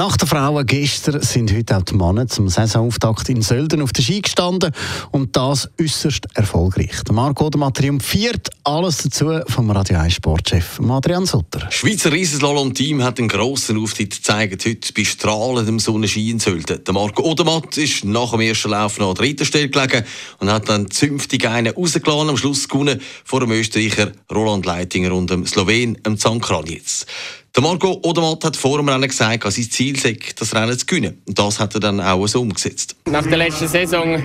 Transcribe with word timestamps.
Nach 0.00 0.16
den 0.16 0.28
Frauen 0.28 0.64
gestern 0.64 1.20
sind 1.20 1.54
heute 1.54 1.76
auch 1.76 1.82
die 1.82 1.94
Männer 1.94 2.26
zum 2.26 2.48
Saisonauftakt 2.48 3.28
in 3.28 3.42
Sölden 3.42 3.82
auf 3.82 3.92
der 3.92 4.02
Ski 4.02 4.22
gestanden 4.22 4.72
und 5.10 5.36
das 5.36 5.68
äußerst 5.78 6.26
erfolgreich. 6.32 7.02
Marco 7.12 7.44
Odermatt 7.44 7.76
triumphiert 7.76 8.48
alles 8.64 8.96
dazu 8.96 9.40
vom 9.48 9.70
Radio 9.70 9.98
1 9.98 10.14
Sportchef 10.14 10.80
Adrian 10.88 11.26
Sutter. 11.26 11.70
Schweizer 11.70 12.12
Riesenslalom-Team 12.12 13.02
hat 13.02 13.18
einen 13.18 13.28
grossen 13.28 13.76
Auftritt 13.76 14.16
gezeigt 14.16 14.64
heute 14.64 14.90
bei 14.94 15.04
strahlendem 15.04 15.78
Sonnenschein 15.78 16.28
in 16.28 16.38
Sölden. 16.38 16.82
Der 16.82 16.94
Marco 16.94 17.22
Odermatt 17.22 17.76
ist 17.76 18.02
nach 18.06 18.30
dem 18.30 18.40
ersten 18.40 18.70
Lauf 18.70 18.98
noch 18.98 19.10
an 19.10 19.16
der 19.16 19.26
dritten 19.26 19.44
Stelle 19.44 19.68
gelegen 19.68 20.02
und 20.38 20.50
hat 20.50 20.66
dann 20.70 20.90
zünftig 20.90 21.46
einen 21.46 21.74
rausgelassen, 21.74 22.30
am 22.30 22.38
Schluss 22.38 22.66
gewonnen 22.66 23.02
vor 23.22 23.40
dem 23.40 23.50
Österreicher 23.50 24.12
Roland 24.32 24.64
Leitinger 24.64 25.12
und 25.12 25.28
dem 25.28 25.44
Slowen 25.44 25.98
Zankranitz. 26.16 27.04
Der 27.56 27.64
Marco 27.64 27.98
Odermatt 28.04 28.44
hat 28.44 28.56
vor 28.56 28.78
dem 28.78 28.88
Rennen 28.88 29.08
gesagt, 29.08 29.44
dass 29.44 29.56
sein 29.56 29.68
Ziel 29.68 29.98
sei, 29.98 30.16
das 30.38 30.54
Rennen 30.54 30.78
zu 30.78 30.86
gewinnen. 30.86 31.20
Und 31.26 31.36
das 31.36 31.58
hat 31.58 31.74
er 31.74 31.80
dann 31.80 32.00
auch 32.00 32.24
so 32.28 32.42
umgesetzt. 32.42 32.94
Nach 33.06 33.26
der 33.26 33.38
letzten 33.38 33.66
Saison 33.66 34.22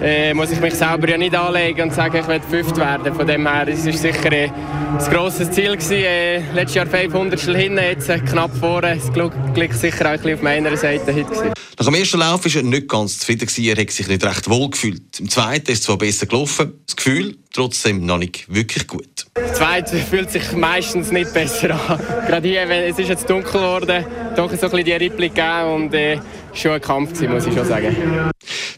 äh, 0.00 0.32
muss 0.34 0.52
ich 0.52 0.60
mich 0.60 0.74
selber 0.74 1.08
ja 1.08 1.18
nicht 1.18 1.34
anlegen 1.34 1.82
und 1.82 1.94
sagen, 1.94 2.18
ich 2.18 2.28
werde 2.28 2.46
fünft 2.46 2.76
werden. 2.76 3.12
Von 3.12 3.26
dem 3.26 3.46
her, 3.46 3.66
es 3.66 3.84
war 3.84 3.92
sicher 3.92 4.32
äh, 4.32 4.48
ein 4.48 5.12
grosses 5.12 5.50
Ziel. 5.50 5.72
Gewesen. 5.72 5.94
Äh, 5.94 6.52
letztes 6.52 6.76
Jahr 6.76 6.86
500 6.86 7.40
hinten, 7.40 7.78
jetzt 7.78 8.08
äh, 8.08 8.20
knapp 8.20 8.56
vorne. 8.56 8.96
Das 8.96 9.12
Glück, 9.12 9.32
sicher 9.72 10.06
auch 10.06 10.10
ein 10.10 10.16
bisschen 10.18 10.34
auf 10.36 10.42
meiner 10.42 10.76
Seite 10.76 11.12
heute. 11.12 11.59
Nach 11.80 11.86
dem 11.86 11.94
ersten 11.94 12.18
Lauf 12.18 12.44
war 12.44 12.54
er 12.54 12.62
nicht 12.62 12.88
ganz 12.88 13.20
zufrieden. 13.20 13.48
Er 13.64 13.74
hat 13.74 13.90
sich 13.90 14.06
nicht 14.06 14.22
recht 14.22 14.50
wohl 14.50 14.68
gefühlt. 14.68 15.18
Im 15.18 15.30
zweiten 15.30 15.72
ist 15.72 15.78
es 15.78 15.84
zwar 15.84 15.96
besser 15.96 16.26
gelaufen, 16.26 16.74
das 16.84 16.94
Gefühl 16.94 17.38
trotzdem 17.54 18.04
noch 18.04 18.18
nicht 18.18 18.52
wirklich 18.52 18.86
gut. 18.86 19.24
Der 19.34 19.54
zweite 19.54 19.96
fühlt 19.96 20.30
sich 20.30 20.52
meistens 20.52 21.10
nicht 21.10 21.32
besser 21.32 21.70
an. 21.88 21.98
Gerade 22.26 22.46
hier, 22.46 22.68
wenn, 22.68 22.82
es 22.82 22.98
ist 22.98 23.08
jetzt 23.08 23.30
dunkel 23.30 23.52
geworden, 23.52 24.04
doch 24.36 24.50
so 24.50 24.56
ein 24.56 24.60
bisschen 24.60 24.84
die 24.84 24.92
Rippli 24.92 25.30
gegeben 25.30 25.72
und 25.72 25.94
äh, 25.94 26.18
schon 26.54 26.72
ein 26.72 26.80
Kampf 26.80 27.12
gewesen, 27.12 27.32
muss 27.32 27.46
ich 27.46 27.54
schon 27.54 27.66
sagen. 27.66 28.30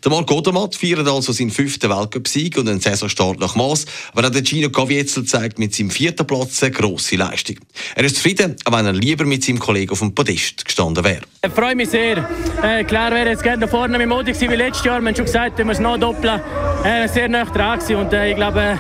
Der 0.05 0.11
Marco 0.11 0.35
Odermatt 0.35 0.75
feiert 0.75 1.07
also 1.07 1.33
seinen 1.33 1.51
fünften 1.51 1.89
Weltcup-Sieg 1.89 2.59
und 2.59 2.69
einen 2.69 2.81
Saisonstart 2.81 3.39
nach 3.39 3.55
Maß. 3.55 3.87
Aber 4.13 4.27
auch 4.27 4.31
der 4.31 4.45
Gino 4.45 4.69
Gavietzel 4.71 5.25
zeigt 5.25 5.59
mit 5.59 5.75
seinem 5.75 5.91
vierten 5.91 6.27
Platz 6.27 6.63
eine 6.63 6.73
grosse 6.73 7.17
Leistung. 7.17 7.57
Er 7.95 8.05
ist 8.05 8.17
zufrieden, 8.17 8.57
auch 8.65 8.73
wenn 8.73 8.87
er 8.87 8.93
lieber 8.93 9.25
mit 9.25 9.45
seinem 9.45 9.61
Kollegen 9.61 9.93
auf 9.93 10.01
dem 10.01 10.15
Podest 10.15 10.65
gestanden 10.65 11.05
wäre. 11.05 11.23
Ich 11.45 11.53
freue 11.53 11.77
mich 11.77 11.91
sehr. 11.91 12.29
Äh, 12.63 12.85
klar 12.85 13.13
wäre 13.13 13.31
jetzt 13.31 13.43
gerne 13.43 13.69
vorne 13.69 13.99
mit 13.99 14.09
Modi 14.09 14.33
gewesen 14.33 14.51
wie 14.51 14.57
letztes 14.57 14.85
Jahr. 14.85 15.01
Wir 15.01 15.09
haben 15.09 15.17
schon 15.17 15.27
gesagt, 15.27 15.59
wir 15.59 15.65
müssen 15.65 15.83
noch 15.83 15.99
doppeln. 15.99 16.41
Äh, 16.85 17.09
sehr 17.09 17.29
nah 17.29 17.45
dran 17.45 17.79
gewesen. 17.79 17.97
und 17.97 18.13
äh, 18.13 18.31
ich 18.31 18.37
glaube, 18.37 18.79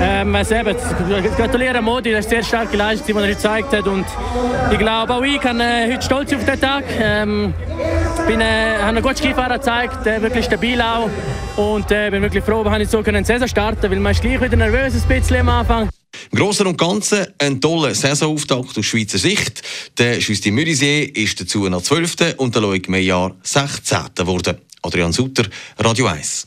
ähm, 0.00 0.34
also 0.34 0.54
eben, 0.54 0.76
gratuliere 1.36 1.82
Modi, 1.82 2.12
das 2.12 2.26
ist 2.26 2.30
sehr 2.30 2.42
starke 2.42 2.76
Leistung, 2.76 3.16
die 3.16 3.22
er 3.22 3.28
gezeigt 3.28 3.72
hat. 3.72 3.86
Und 3.86 4.06
ich 4.70 4.78
glaube, 4.78 5.14
auch 5.14 5.22
ich 5.22 5.40
kann 5.40 5.60
äh, 5.60 5.92
heute 5.92 6.02
stolz 6.04 6.32
auf 6.32 6.44
den 6.44 6.60
Tag. 6.60 6.84
Ähm, 7.00 7.54
äh, 8.28 8.78
habe 8.78 8.84
einen 8.84 9.02
guten 9.02 9.16
Skifahrer 9.16 9.58
gezeigt, 9.58 10.06
äh, 10.06 10.20
wirklich 10.20 10.44
stabil 10.44 10.80
auch. 10.80 11.10
Und 11.56 11.90
äh, 11.90 12.10
bin 12.10 12.22
wirklich 12.22 12.44
froh, 12.44 12.62
dass 12.62 12.78
ich 12.80 12.88
so 12.88 13.02
eine 13.02 13.24
Saison 13.24 13.48
starten 13.48 13.90
weil 13.90 13.98
man 13.98 14.12
ist 14.12 14.20
gleich 14.20 14.40
wieder 14.40 14.56
nervös 14.56 14.94
ein 14.94 15.08
bisschen 15.08 15.36
am 15.38 15.48
Anfang. 15.48 15.88
Im 16.30 16.38
Großen 16.38 16.66
und 16.66 16.78
Ganzen 16.78 17.26
ein 17.38 17.60
toller 17.60 17.94
Saisonauftakt 17.94 18.78
aus 18.78 18.84
Schweizer 18.84 19.18
Sicht. 19.18 19.62
Der 19.98 20.18
Justin 20.18 20.54
Mürisier 20.54 21.14
ist 21.16 21.40
dazu 21.40 21.68
nach 21.68 21.82
12. 21.82 22.34
und 22.36 22.54
der 22.54 22.62
Loic 22.62 22.88
Meillard 22.88 23.34
16. 23.42 23.98
geworden. 24.14 24.58
Adrian 24.82 25.12
Sutter, 25.12 25.44
Radio 25.78 26.06
1. 26.06 26.46